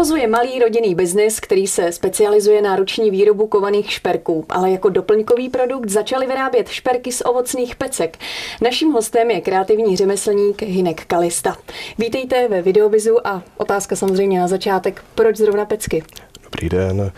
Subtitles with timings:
[0.00, 5.48] Provozuje malý rodinný biznis, který se specializuje na ruční výrobu kovaných šperků, ale jako doplňkový
[5.48, 8.18] produkt začali vyrábět šperky z ovocných pecek.
[8.62, 11.56] Naším hostem je kreativní řemeslník Hinek Kalista.
[11.98, 16.02] Vítejte ve Videobizu a otázka samozřejmě na začátek, proč zrovna pecky?
[16.42, 17.12] Dobrý den.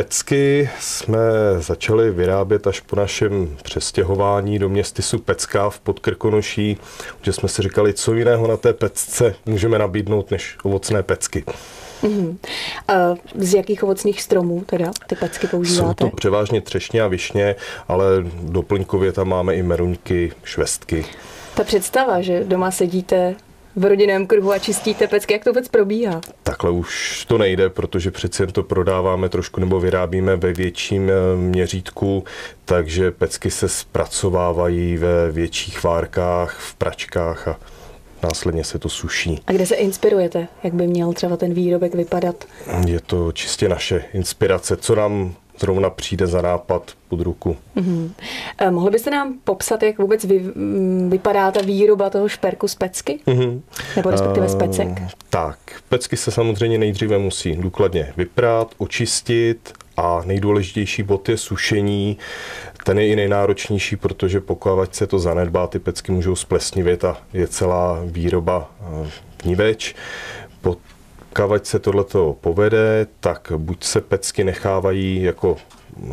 [0.00, 1.18] Pecky jsme
[1.58, 6.76] začali vyrábět až po našem přestěhování do městysu Pecka v Podkrkonoší,
[7.22, 11.44] že jsme si říkali, co jiného na té pecce můžeme nabídnout než ovocné pecky.
[12.02, 12.36] Uh-huh.
[12.88, 16.04] A z jakých ovocných stromů teda ty pecky používáte?
[16.04, 17.56] Jsou to převážně třešně a višně,
[17.88, 18.06] ale
[18.42, 21.04] doplňkově tam máme i meruňky, švestky.
[21.54, 23.34] Ta představa, že doma sedíte
[23.80, 26.20] v rodinném kruhu a čistíte pecky, jak to vůbec probíhá?
[26.42, 31.36] Takhle už to nejde, protože přeci jen to prodáváme trošku nebo vyrábíme ve větším eh,
[31.36, 32.24] měřítku,
[32.64, 37.58] takže pecky se zpracovávají ve větších várkách, v pračkách a
[38.22, 39.40] následně se to suší.
[39.46, 40.48] A kde se inspirujete?
[40.62, 42.44] Jak by měl třeba ten výrobek vypadat?
[42.86, 47.56] Je to čistě naše inspirace, co nám zrovna přijde za nápad pod ruku.
[47.76, 48.10] Mm-hmm.
[48.58, 50.44] Eh, mohli byste nám popsat, jak vůbec vy,
[51.08, 53.20] vypadá ta výroba toho šperku z pecky?
[53.26, 53.60] Mm-hmm.
[53.96, 54.88] Nebo respektive z pecek?
[54.88, 55.58] Uh, tak,
[55.88, 62.18] pecky se samozřejmě nejdříve musí důkladně vyprát, očistit a nejdůležitější bod je sušení.
[62.84, 67.48] Ten je i nejnáročnější, protože pokud se to zanedbá, ty pecky můžou splesnivit a je
[67.48, 68.70] celá výroba
[69.44, 69.94] vníveč.
[70.60, 70.76] Po
[71.32, 75.56] Kavať se tohleto povede, tak buď se pecky nechávají jako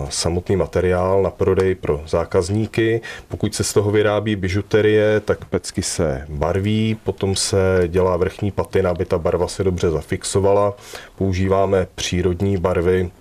[0.10, 3.02] samotný materiál na prodej pro zákazníky.
[3.28, 8.90] Pokud se z toho vyrábí bižuterie, tak pecky se barví, potom se dělá vrchní patina,
[8.90, 10.74] aby ta barva se dobře zafixovala.
[11.18, 13.12] Používáme přírodní barvy,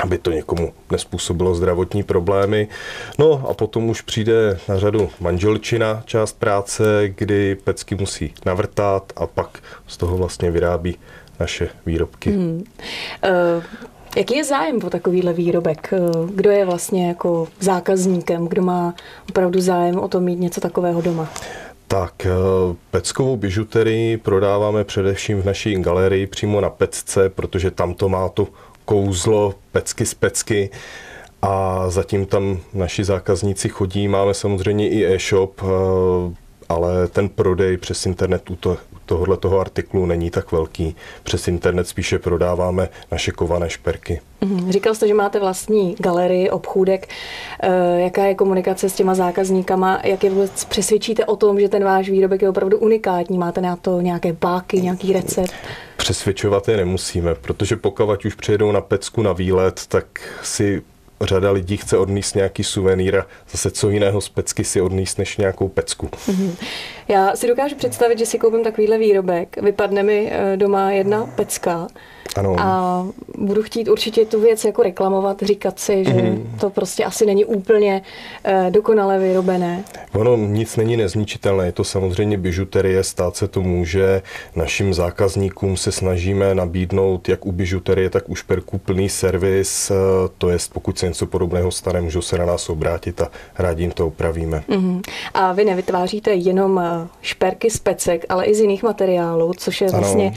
[0.00, 2.68] aby to někomu nespůsobilo zdravotní problémy.
[3.18, 9.26] No a potom už přijde na řadu manželčina část práce, kdy pecky musí navrtat a
[9.26, 10.98] pak z toho vlastně vyrábí
[11.40, 12.30] naše výrobky.
[12.30, 12.64] Hmm.
[13.56, 13.62] Uh...
[14.16, 15.90] Jaký je zájem o takovýhle výrobek?
[16.34, 18.46] Kdo je vlastně jako zákazníkem?
[18.46, 18.94] Kdo má
[19.28, 21.28] opravdu zájem o to mít něco takového doma?
[21.88, 22.26] Tak,
[22.90, 28.48] peckovou bižuterii prodáváme především v naší galerii přímo na pecce, protože tam to má tu
[28.84, 30.70] kouzlo pecky z pecky
[31.42, 34.08] a zatím tam naši zákazníci chodí.
[34.08, 36.34] Máme samozřejmě i e-shop, eh,
[36.74, 38.76] ale ten prodej přes internet u, to,
[39.06, 40.96] tohohle toho artiklu není tak velký.
[41.22, 44.20] Přes internet spíše prodáváme naše kované šperky.
[44.40, 44.72] Mhm.
[44.72, 47.08] Říkal jste, že máte vlastní galerii, obchůdek.
[47.62, 50.00] Eh, jaká je komunikace s těma zákazníkama?
[50.04, 53.38] Jak je vůbec přesvědčíte o tom, že ten váš výrobek je opravdu unikátní?
[53.38, 55.52] Máte na to nějaké báky, nějaký recept?
[55.96, 60.06] Přesvědčovat je nemusíme, protože pokud už přijedou na pecku na výlet, tak
[60.42, 60.82] si
[61.20, 65.36] řada lidí chce odníst nějaký suvenýr a zase co jiného z pecky si odníst než
[65.36, 66.06] nějakou pecku.
[66.06, 66.50] Mm-hmm.
[67.08, 71.86] Já si dokážu představit, že si koupím takovýhle výrobek, vypadne mi eh, doma jedna pecka
[72.36, 72.56] ano.
[72.58, 73.06] a
[73.38, 76.58] budu chtít určitě tu věc jako reklamovat, říkat si, že mm-hmm.
[76.60, 78.02] to prostě asi není úplně
[78.46, 79.84] uh, dokonale vyrobené.
[80.12, 84.22] Ono nic není nezničitelné, je to samozřejmě bižuterie, stát se to může.
[84.56, 89.94] Našim zákazníkům se snažíme nabídnout jak u bižuterie, tak u šperků plný servis, eh,
[90.38, 93.90] to jest pokud se něco podobného stane, můžou se na nás obrátit a rádi jim
[93.90, 94.64] to opravíme.
[94.68, 95.00] Mm-hmm.
[95.34, 99.88] A vy nevytváříte jenom eh, šperky z pecek, ale i z jiných materiálů, což je
[99.88, 99.98] ano.
[99.98, 100.34] vlastně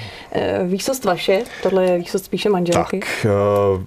[0.65, 2.99] výsost vaše, tohle je výsost spíše manželky.
[2.99, 3.27] Tak,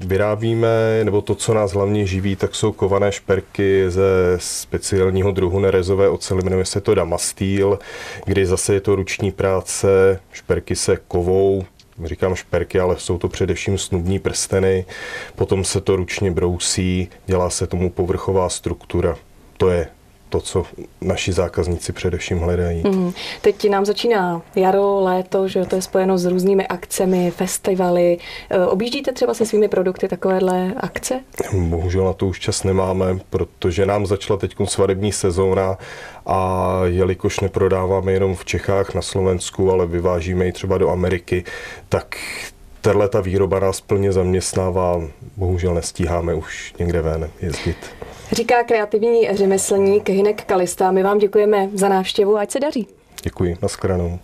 [0.01, 4.03] vyrábíme, nebo to, co nás hlavně živí, tak jsou kované šperky ze
[4.39, 7.79] speciálního druhu nerezové oceli, jmenuje se to Damastýl,
[8.25, 11.65] kdy zase je to ruční práce, šperky se kovou,
[12.07, 14.85] říkám šperky, ale jsou to především snubní prsteny,
[15.35, 19.17] potom se to ručně brousí, dělá se tomu povrchová struktura.
[19.57, 19.89] To je
[20.31, 20.65] to, co
[21.01, 22.83] naši zákazníci především hledají.
[22.87, 23.13] Mm.
[23.41, 28.19] Teď nám začíná jaro, léto, že to je spojeno s různými akcemi, festivaly.
[28.51, 31.21] E, objíždíte třeba se svými produkty takovéhle akce?
[31.53, 35.79] Bohužel na to už čas nemáme, protože nám začala teď svadební sezóna
[36.27, 41.45] a jelikož neprodáváme jenom v Čechách, na Slovensku, ale vyvážíme ji třeba do Ameriky,
[41.89, 42.17] tak
[42.81, 45.03] tahle ta výroba nás plně zaměstnává.
[45.37, 47.77] Bohužel nestíháme už někde ven jezdit.
[48.33, 50.93] Říká kreativní řemeslník Hinek Kalista.
[50.93, 52.87] My vám děkujeme za návštěvu, ať se daří.
[53.23, 54.19] Děkuji, nashledanou.